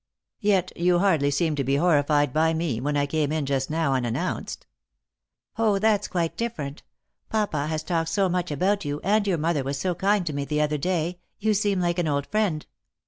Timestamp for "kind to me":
9.93-10.43